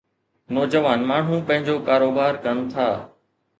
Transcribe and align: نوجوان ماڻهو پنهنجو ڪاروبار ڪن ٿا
نوجوان 0.53 0.99
ماڻهو 1.11 1.35
پنهنجو 1.51 1.77
ڪاروبار 1.89 2.33
ڪن 2.43 2.57
ٿا 2.73 2.89